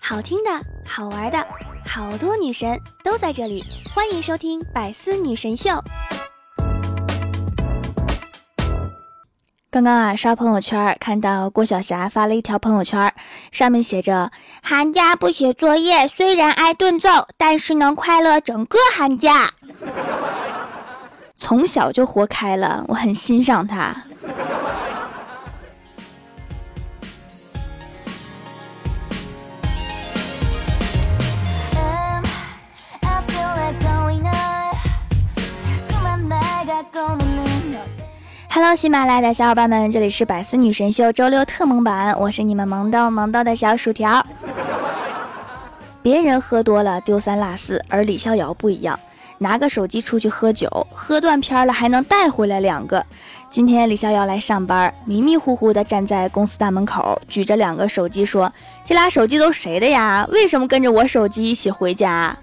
[0.00, 0.50] 好听的，
[0.86, 1.46] 好玩的，
[1.84, 5.70] 好多女神都在这里，欢迎收听《百思女神秀》。
[9.68, 13.12] 刚刚啊，刷朋友圈看到郭晓霞发了一条朋友圈，
[13.52, 14.30] 上面写着
[14.62, 19.50] ：“寒假不写作业，虽然挨顿揍，但是能快乐整个寒假。”
[21.36, 23.94] 从小就活开了，我很欣赏他。
[38.58, 44.26] Hello，喜马拉雅的小伙伴们，这里是百思女神秀周六特萌版，我是你们萌到萌到的小薯条。
[46.00, 48.98] 别人喝多了丢三落四，而李逍遥不一样，
[49.36, 53.04] 拿个手机出去喝酒，喝断片了还能带回来两个。
[53.50, 58.50] 今天李逍遥来上班，迷迷糊糊的站在公司大门口，举着两个手机说
[58.86, 60.26] ：“这俩手机都谁的呀？
[60.32, 62.34] 为什么跟着我手机一起回家？”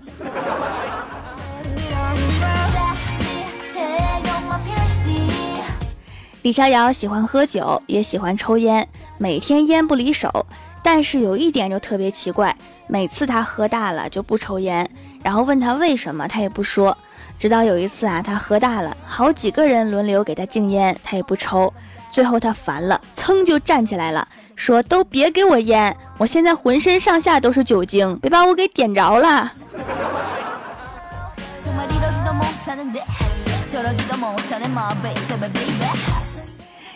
[6.43, 8.85] 李逍遥喜欢喝酒，也喜欢抽烟，
[9.17, 10.45] 每天烟不离手。
[10.83, 12.53] 但是有一点就特别奇怪，
[12.87, 14.85] 每次他喝大了就不抽烟，
[15.23, 16.97] 然后问他为什么，他也不说。
[17.39, 21.73] 直到有一次啊，他喝大了，好几个人轮流给他敬烟，他也不抽。
[22.11, 24.27] 最后他烦了，噌就站起来了，
[24.57, 29.53] 说：“都别给我烟，我现在浑身上下都是酒精，别把我给点着了。”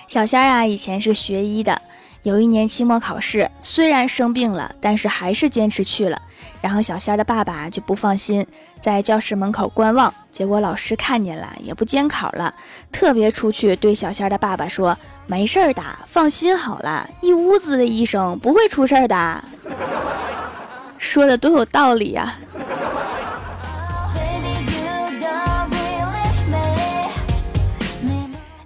[0.07, 1.81] 小仙儿啊，以前是学医的。
[2.23, 6.21] 有一年期末考试，虽然生病了，但是还是坚持去了。
[6.61, 8.45] 然后小仙儿的爸爸就不放心，
[8.81, 10.13] 在教室门口观望。
[10.31, 12.53] 结果老师看见了，也不监考了，
[12.91, 19.43] 特别出去对小仙儿的爸爸说：“没事儿的，放心好了，一屋子的医生不会出事儿的。
[20.97, 22.33] ”说的多有道理呀！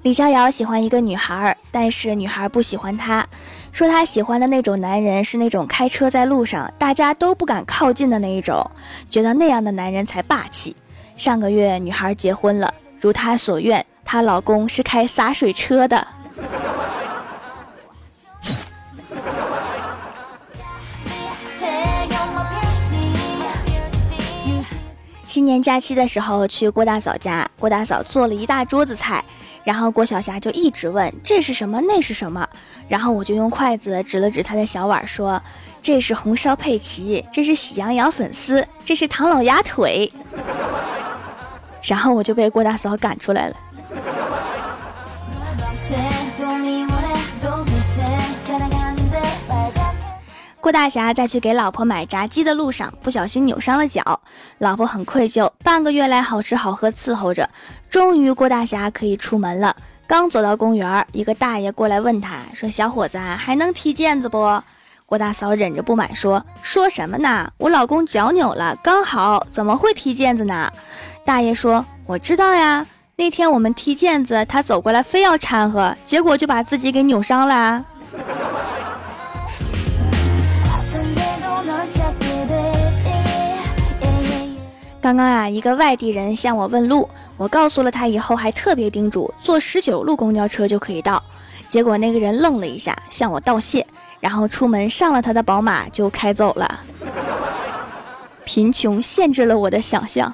[0.04, 3.28] 李逍遥喜欢一个女孩，但是女孩不喜欢他，
[3.72, 8.66] 说他喜欢的那种男人是那种开车在路上大家都不敢靠近的那一种，
[9.12, 10.76] 觉得那样的男人才霸气。
[11.16, 16.08] 上个月女孩结婚了，如她所愿，她老公是开洒水车的。
[25.28, 29.24] 新年假期的时候去郭大嫂家，郭大嫂做了一大桌子菜。
[29.64, 32.48] 然后郭晓霞就一直问这是什么那是什么，
[32.88, 35.42] 然后我就用筷子指了指他的小碗说
[35.82, 40.12] 这是红烧佩奇，这是喜羊羊粉丝，这是唐老鸭腿。
[41.84, 43.56] 然后我就被郭大嫂赶出来了。
[50.72, 54.22] 郭大侠在去给老婆买炸鸡的路上，不小心扭伤了脚，
[54.60, 57.50] 老婆很愧疚，半个月来好吃好喝伺候着，
[57.90, 59.76] 终于郭大侠可以出门了。
[60.08, 64.64] 刚走到公园，一个大爷过来问他说：“小伙子还能踢毽子不？”
[65.06, 67.52] 郭大嫂忍着不满说：“说什么呢？
[67.58, 70.72] 我老公脚扭了，刚好，怎么会踢毽子呢？”
[71.26, 77.84] 大爷说：“我知道呀，那天我们踢毽子，他走过来非要掺和，结果就把自己给扭伤了。”
[85.02, 91.22] 刚刚啊，一个外地人向我问路，我告诉了他以后，还特别叮嘱坐十九路公交车就可以到。
[91.68, 93.86] 结果那个人愣了一下，向我道谢，
[94.20, 96.82] 然后出门上了他的宝马就开走了。
[98.46, 100.32] 贫穷限制了我的想象。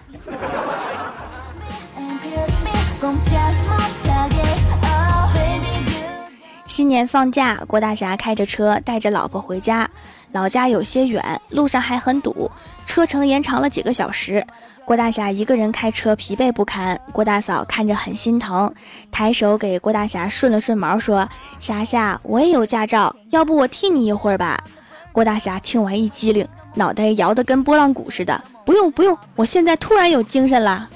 [6.78, 9.90] 新年放假，郭大侠开着车带着老婆回家，
[10.32, 12.52] 老家有些远，路上还很堵。
[12.86, 14.46] 车程延长了几个小时，
[14.86, 16.96] 郭大侠一个人开车疲惫不堪。
[17.12, 18.72] 郭大嫂看着很心疼，
[19.10, 21.28] 抬手给郭大侠顺了顺毛，说
[21.60, 24.64] ：“霞霞，我也有驾照，要不我替你一会儿吧？”
[25.12, 30.88] 郭大侠听完一激灵，脑袋摇得跟拨浪鼓似的：“不用不用，我现在突然有精神了。”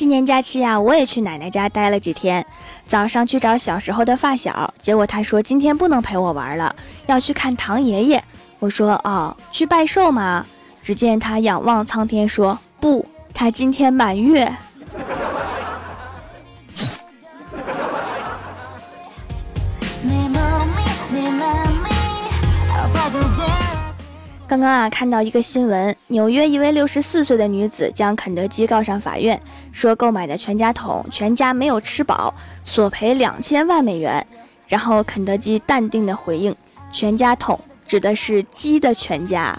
[0.00, 2.42] 今年假期呀，我也去奶奶家待了几天。
[2.86, 6.74] 早上去找小时候的发小，结果他说今天不能陪我玩了，
[7.06, 8.24] 要去看唐爷爷。
[8.60, 10.46] 我说哦，去拜寿吗？
[10.82, 13.04] 只见他仰望苍天说不，
[13.34, 14.50] 他今天满月。
[24.50, 34.26] 刚刚啊，看到一个新闻，纽约一位六十四岁的女子将肯德基告上法院，说购买的全家桶全家没有吃饱，索赔两千万美元。
[34.66, 36.52] 然后肯德基淡定的回应
[36.90, 39.56] ：“全家桶指的是鸡的全家。”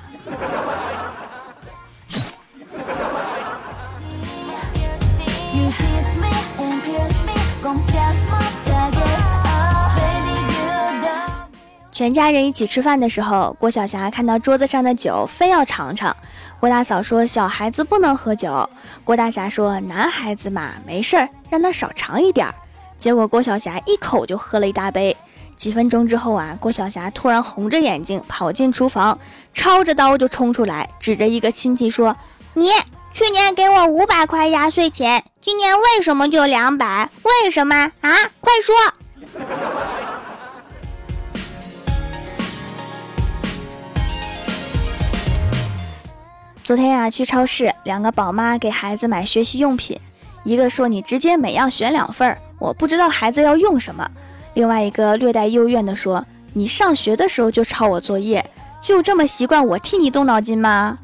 [12.02, 16.18] 全家人一起吃饭的时候，郭晓霞看到桌子上的酒，非要尝尝。
[16.60, 18.68] 郭大嫂说：“小孩子不能喝酒。”
[19.06, 22.56] 郭大侠说：“男孩子嘛，没事儿，让他少尝一点儿。”
[22.98, 25.16] 结果郭晓霞一口就喝了一大杯。
[25.56, 29.20] 几分钟之后啊，郭晓霞突然红着眼睛跑进厨房，
[29.54, 32.18] 抄着刀就冲出来，指着一个亲戚说
[32.56, 32.72] ：“你
[33.14, 37.08] 去年给我五百块压岁钱，今年为什么就两百？
[37.22, 38.12] 为什么啊？
[38.40, 38.74] 快说！”
[46.72, 50.00] 昨天呀，去超市，两个宝妈给孩子买学习用品，
[50.46, 54.06] 一个说你直接每样选两份儿，我不知道孩子要用什么；
[54.54, 60.98] 另外一个略带幽怨的说，你上学的时候就抄我作业，就这么习惯我替你动脑筋吗？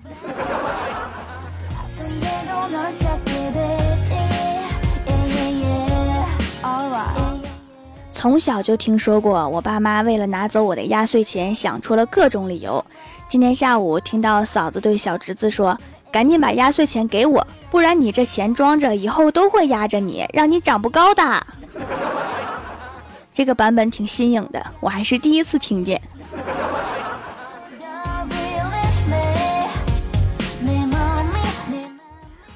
[8.18, 12.84] 从小就听说过，我爸妈为了拿走我的压岁钱，想出了各种理由。
[13.30, 15.80] 今天下午听到嫂子对小侄子说
[16.12, 21.46] ：“赶紧把压岁钱给我，不然你这钱装着，以后都会压着你，让你长不高的。”
[23.32, 26.02] 这个版本挺新颖的，我还是第一次听见。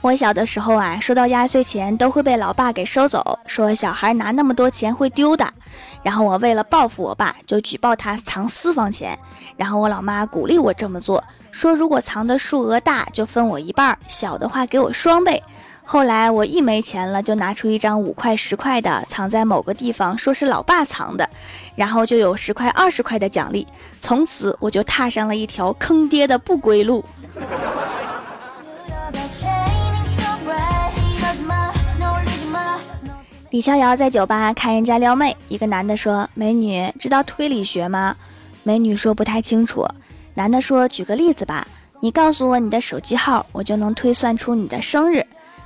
[0.02, 5.48] 我小的时候啊，收到压岁钱都会被老爸给收走，说小孩拿那么多钱会丢的。
[6.02, 9.18] 然后我为了报复我爸，就举报他藏私房钱。
[9.56, 15.44] 然后我老妈鼓励我这么做，说如果藏的数额大，就分我一半；小的话给我双倍。
[15.84, 21.30] 后来我一没钱了，就拿出一张五块、十块的，藏在某个地方，说是老爸藏的，
[21.76, 23.68] 然后就有十块、二十块的奖励。
[24.00, 27.06] 从此我就踏上了一条坑爹的不归路。
[33.52, 38.16] 李逍遥在酒吧看人家撩妹，一个男的说：“美女，知道推理学吗？”
[38.64, 39.86] 美女说：“不太清楚。”
[40.36, 41.68] 男的说：“举个例子吧，
[42.00, 45.22] 你告诉我你的手机号，我就能推算出你的生日。”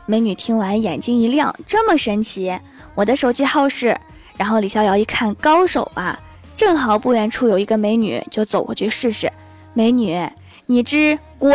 [0.08, 2.60] 美女听完眼睛一亮：“这么神奇？
[2.96, 3.96] 我的手机号是……”
[4.36, 6.20] 然后李逍遥一看，高手啊！
[6.58, 9.32] 正好不远处有一个美女，就走过去试试。
[9.76, 10.28] 美女，
[10.66, 11.54] 你知滚！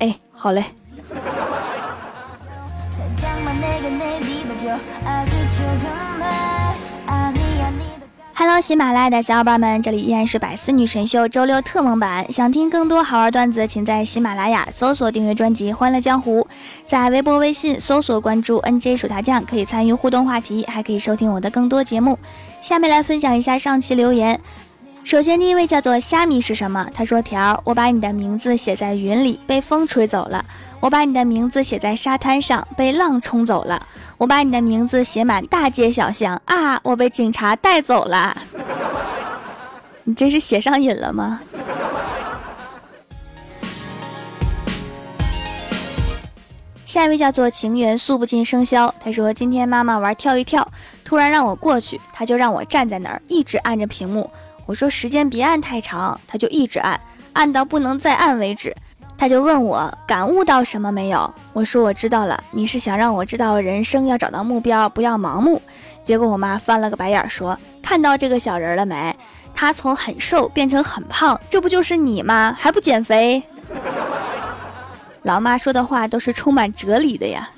[0.00, 0.62] 哎，好嘞。
[8.34, 12.32] Hello，喜马拉雅的小伙伴们，这里依然是百思女神秀周六特蒙版。
[12.32, 16.40] 想听更多好玩段子，请在喜马拉雅搜索订阅专辑《欢乐江湖》，
[16.86, 22.18] 在微博、微信搜索关注 NJ 薯条酱，可以参与互动话题，还可以收听我的更多节目。
[22.62, 24.40] 下面来分享一下上期留言。
[25.04, 26.88] 首先，第一位叫做虾米是什么？
[26.94, 30.42] 他说：“条，我把你的名字写在云里，被风吹走了；
[30.80, 33.78] 我把你的名字写在沙滩上，被浪冲走了；
[34.16, 38.34] 我把你的名字写满大街小巷，啊，我被警察带走了。
[40.04, 41.40] 你这是写上瘾了吗？”
[46.86, 50.66] 下一位叫做情缘诉不尽笙箫，他说：“今天妈妈玩跳一跳，
[51.04, 54.30] 突然让我过去，他就让我站在那儿，一直按着屏幕。”
[54.66, 57.00] 我说时间别按太长，他就一直按，
[57.32, 58.74] 按到不能再按为止。
[59.18, 61.32] 他就问我感悟到什么没有？
[61.52, 65.62] 我说我知道了，你是想让我知道人生要找到目标，不要盲目。
[66.02, 69.16] 结果我妈翻了个白眼说：“看到这个小人了没？
[69.54, 72.56] 他从很瘦变成很胖，这不就是你吗？
[72.58, 73.40] 还不减肥？”
[75.22, 77.48] 老妈说的话都是充满哲理的呀。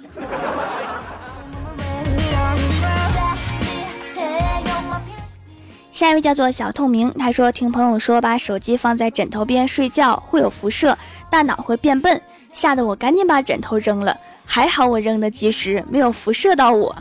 [5.95, 10.99] 下一位叫做小透明，他说听朋友说把手机放在枕头边睡觉会有辐射，
[11.31, 12.21] 大脑会变笨，
[12.53, 14.17] 吓得我赶紧把枕头扔了。
[14.45, 16.97] 还好我扔的及时，没有辐射到我。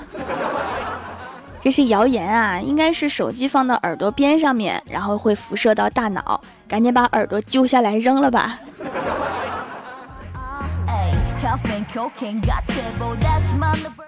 [1.60, 8.60] 这是谣言啊，应该是手机放到耳朵边上面，然后会辐射到大脑，赶紧把耳朵揪下来扔了吧。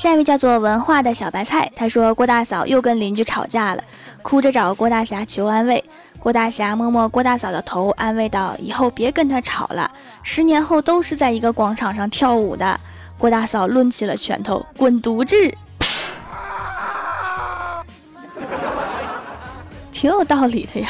[0.00, 3.84] 下一位叫做文化的小白菜，他说郭大嫂又跟邻居吵架了，
[4.22, 5.84] 哭着找郭大侠求安慰。
[6.18, 9.90] 郭大侠摸摸郭大嫂的头，安慰道：“以后别跟他吵了，
[10.22, 12.80] 十年后都是在一个广场上跳舞的。”
[13.18, 15.36] 郭大嫂抡起了拳头，滚犊子！
[19.92, 20.88] 挺有道理的呀。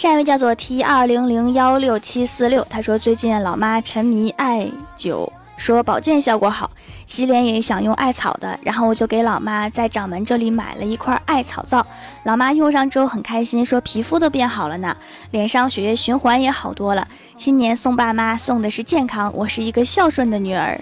[0.00, 4.66] 下一位叫做 T 二零零幺六七四六，他说最近老妈沉迷艾
[4.96, 5.30] 灸。
[5.58, 6.70] 说保健效果好，
[7.06, 11.86] 洗脸也想用艾草的，然后我就给老妈在掌门这里买了一块艾草皂，
[12.22, 14.96] 老妈用上之后很开心，说皮肤都变好了呢，
[15.32, 17.06] 脸上血液循环也好多了。
[17.36, 20.80] 新年送爸妈送的是健康，我是一个孝顺的女儿。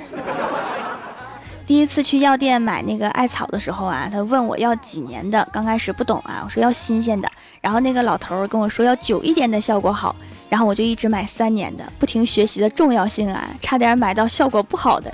[1.69, 10.17] 第一次去药店买那个艾草的时候啊，他问我要几年的，刚开始不懂啊，我说要新鲜的，然后那个老头跟我说要久一点的效果好，
[10.49, 15.13] 然后我就一直买三年的，不停学习的重要性啊，差点买到效果不好的。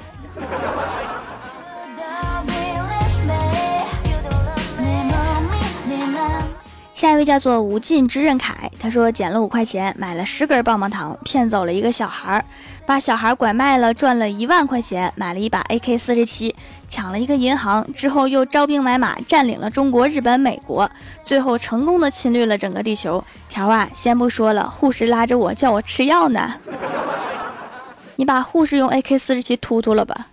[7.04, 12.42] 下一位叫做无尽之刃凯，他说捡了五块钱买了十根棒棒糖，骗走了一个小孩，
[12.86, 16.56] 把小孩拐卖了，赚了一万块钱，买了一把 AK 四十七，
[16.88, 20.90] 抢了一个银行，之后又招兵买马，占领了中国、日本、美国，
[21.22, 23.22] 最后成功的侵略了整个地球。
[23.50, 26.54] 条啊，先不说了，护士拉着我叫我吃药呢，
[28.16, 30.28] 你把护士用 AK 四十七突突了吧。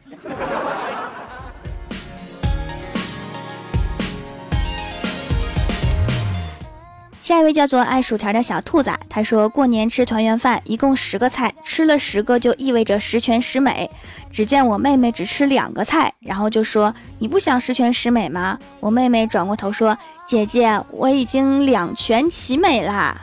[7.21, 13.89] 下一位叫做爱薯条的小兔子，他说过年吃团圆饭，一共十个菜，吃了十个就意味着十全十美。
[14.31, 19.95] 只见我妹妹只吃两个菜，然后就说：“你不想十全十美吗？”我妹妹转过头说
[20.27, 23.15] ：“姐姐，我已经两全其美啦。”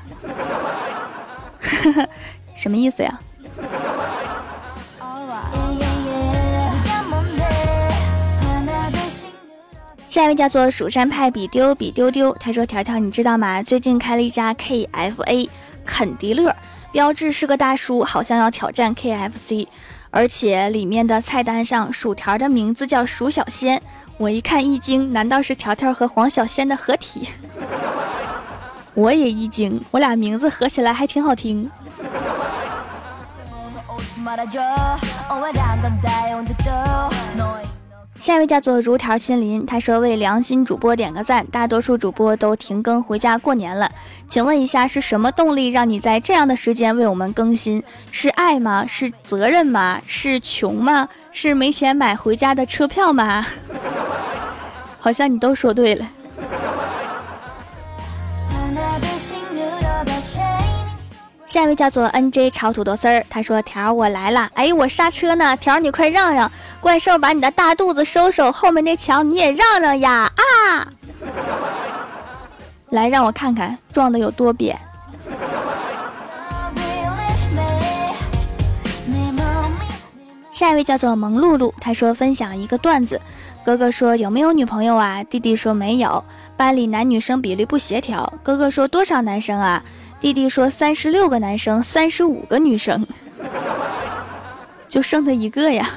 [2.54, 3.18] 什么意思呀？
[10.18, 13.62] 下一位叫做蜀山派比丢比丢丢，他说：“条条，你知道吗？
[13.62, 15.48] 最近开了一家 KFA
[15.86, 16.52] 肯迪乐，
[16.90, 19.68] 标志是个大叔，好像要挑战 KFC，
[20.10, 23.80] 而且里面的菜单上薯条的名字叫鼠小仙。
[24.16, 27.28] 我一看一惊，难道是条条和黄小仙的合体？
[28.94, 31.70] 我也一惊，我俩名字合起来还挺好听。
[38.18, 41.46] ”下一位叫做如条心林，他说为良心主播点个赞。
[41.52, 43.90] 大多数主播都停更回家过年了，
[44.28, 47.82] 请问一下是什么动力让你在这样的时间为我们更新？
[48.10, 48.84] 是爱吗？
[48.86, 50.02] 是责任吗？
[50.06, 51.08] 是穷吗？
[51.30, 53.46] 是没钱买回家的车票吗？
[54.98, 56.04] 好像你都说对了。
[61.48, 70.86] 下一位叫做 N J 炒土豆丝儿，他说：“条我来了，哎，我刹车呢，条你快让让，怪兽把你的大肚子收收，后面那墙你也让让呀啊！
[72.90, 74.78] 来让我看看撞的有多扁。”
[80.52, 83.18] 下一位叫做萌露露，他说分享一个段子，
[83.64, 85.24] 哥哥说有没有女朋友啊？
[85.24, 86.22] 弟弟说没有，
[86.58, 89.82] 班里男女生比例不协调，哥哥说多少男生啊？
[90.20, 93.06] 弟弟说：“三十六个男生，三十五个女生，
[94.88, 95.88] 就剩他一个呀。”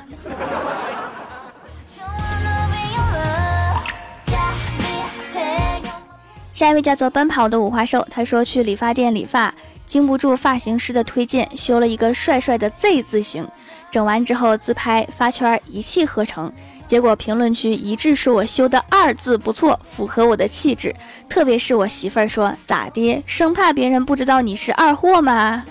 [6.54, 9.51] 下一位叫做奔跑的五花兽，他说去理发店理发，
[9.88, 13.48] 经不住发型师的推荐，修了一个帅帅的 Z 字形，
[13.90, 16.54] 整完之后自拍发圈，一气呵成。
[16.91, 20.93] 结果评论区一致说我修的二字不错，符合我的气质。
[21.29, 25.63] 特别是我媳妇儿说咋的，生怕别人不知道你是二货吗？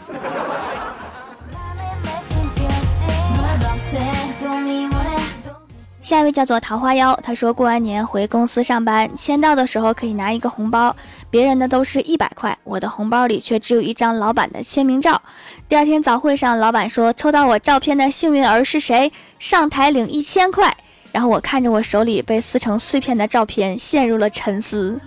[6.01, 10.97] 下一位叫做桃花妖，他说过完年回公司上班，签到的时候可以拿一个红包，
[11.29, 15.21] 别人的都是一百块，我的红包里却只有一张老板的签名照。
[15.69, 19.13] 第二天早会上，老板说抽到我照片的幸运儿是谁？
[19.39, 20.75] 上台领一千块。
[21.13, 25.01] 然后我看着我手里被撕成碎片的照片，陷入了沉思。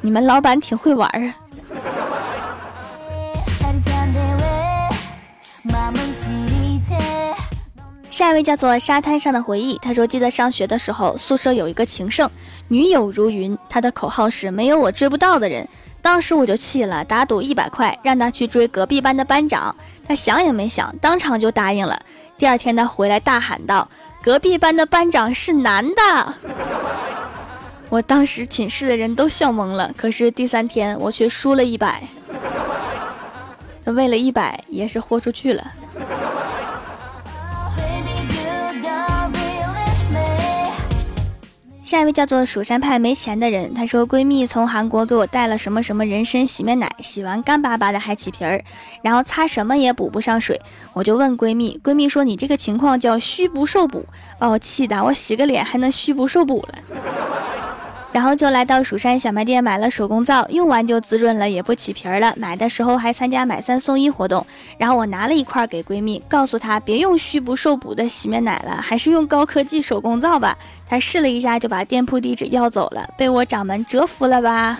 [0.00, 1.34] 你们老板挺会玩啊！
[8.10, 12.30] 下一位叫做沙滩上的回忆，他说：“记得上学的时候，宿舍有一个情圣，
[12.68, 15.66] 女友如云，他的口号是没有我追不到的人。
[16.02, 19.74] 当时我就气了，打赌一百块，让他去追隔壁班的班长。
[20.06, 21.98] 他想也没想，当场就答应了。
[22.36, 23.88] 第二天他回来大喊道。”
[24.22, 26.34] 隔壁班的班长是男的，
[27.88, 29.92] 我当时寝室的人都笑懵了。
[29.96, 32.04] 可是第三天我却输了一百，
[33.84, 35.72] 为了一百也是豁出去了。
[41.92, 48.64] 下一位叫做蜀山派没钱的人，她说闺蜜从韩国给我带了什么什么人参洗面奶，洗完干巴巴的还起皮儿，
[49.02, 50.58] 然后擦什么也补不上水，
[50.94, 54.06] 我就问闺蜜，闺蜜说你这个情况叫虚不受补，
[54.38, 56.78] 把我气的，我洗个脸还能虚不受补了。
[58.12, 62.34] 然后就来到蜀山小卖店买了手工皂，用完就滋润了，也不起皮儿了。
[62.36, 70.56] 买的时候还参加买三送一活动，然后我拿了一块给闺蜜，告诉她别用虚不受补的洗面奶了，还是用高科技手工皂吧。
[70.86, 74.78] 她试了一下就把店铺地址要走了，被我掌门折服了吧？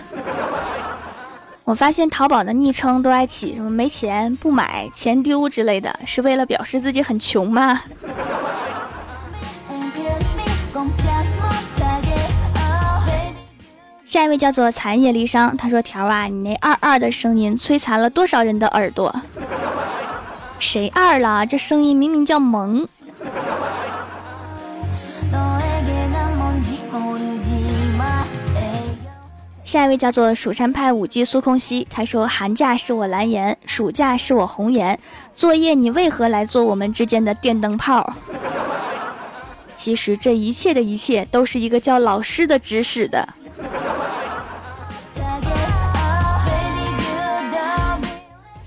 [1.63, 7.81] 我发现淘宝的昵称都爱起什么没钱、不买、钱丢之类的，是为了表示自己很穷吗？
[14.13, 19.11] 下一位叫做残叶离殇，他说：“条啊，你那二二的声音摧残了多少人的耳朵？
[20.59, 21.43] 谁二了？
[21.47, 22.87] 这声音明明叫萌。”
[29.63, 34.99] 下一位叫做蜀山派五 G 苏空兮，他说：“寒假是我蓝颜，暑假是我红颜，
[35.33, 38.13] 作业你为何来做我们之间的电灯泡？”
[39.75, 43.27] 其实这一切的一切都是一个叫老师的指使的。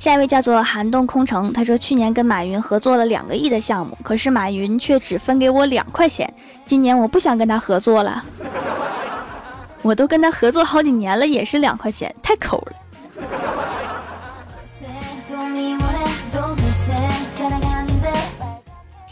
[0.07, 6.33] 下一位叫做寒冬空城，他说去年跟马云合作了两个亿的项目，可是马云却只分给我两块钱。
[6.65, 8.25] 今年我不想跟他合作了，
[9.83, 12.73] 我都跟他合作好几年了，也是两块钱，太抠了。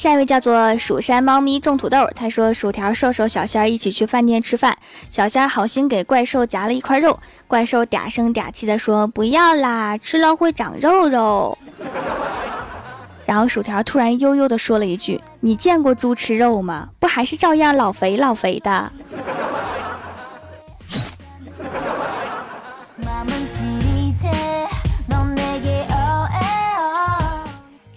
[0.05, 4.77] 下一位叫做蜀山猫咪种土豆，他说薯条、瘦瘦、小仙儿一起去饭店吃饭，
[5.11, 11.57] 小仙儿好心给怪兽夹了一块肉，怪兽嗲声嗲气的说不要啦，吃了会长肉肉。
[13.25, 16.91] 然后薯条突然悠悠的说了一句：“你见过猪吃肉吗？
[17.01, 18.93] 不还是照样老肥老肥的。”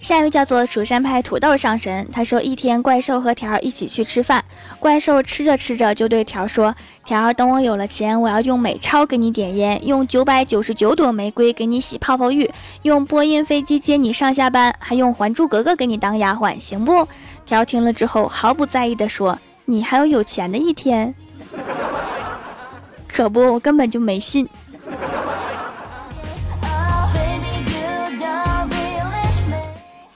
[0.08, 4.42] 下一位叫做蜀山派土豆上神，他说一天怪兽和条一起去吃饭，
[4.80, 6.74] 怪兽吃着吃着就对条说
[7.04, 12.50] ：“条，等我有了钱，我要用美钞给你点烟，用九百九十九朵玫瑰给你洗泡泡浴，
[12.84, 17.06] 用波音飞机接你上下班，还用还珠格格给你当丫鬟，行不？”
[17.44, 21.14] 条听了之后毫不在意的说：“你还有有钱的一天？
[23.06, 24.48] 可不，我根本就没信。”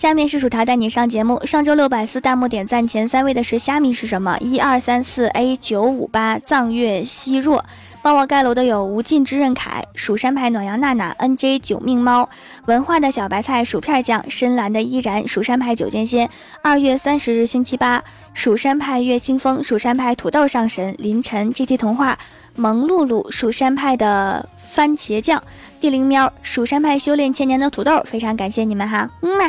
[0.02, 1.40] 下面是薯条带你上节目。
[1.46, 4.36] 上周六百四弹幕点赞前三位的是虾米是什么？
[4.40, 7.64] 一二三四 A 九五八藏月希若。
[8.02, 12.28] 帮我盖楼的有无尽之刃凯、蜀山派暖阳娜娜、NJ 九命猫、
[12.66, 16.28] 文化的小白菜、薯片酱、深蓝的依然、蜀山派九剑仙。
[16.64, 18.02] 二月三十日星期八，
[18.34, 21.52] 蜀山派月清风、蜀山派土豆上神、凌晨。
[21.52, 22.18] GT 童话、
[22.56, 25.40] 萌露露、蜀山派的番茄酱、
[25.80, 29.48] 地灵喵、蜀山派修炼千年的土豆，非常感谢你们哈，嗯嘛。